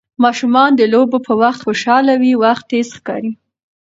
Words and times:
ماشومان 0.23 0.71
د 0.75 0.81
لوبو 0.93 1.17
په 1.27 1.33
وخت 1.41 1.59
خوشحاله 1.65 2.13
وي، 2.21 2.33
وخت 2.43 2.63
تېز 2.71 2.87
ښکاري. 2.97 3.31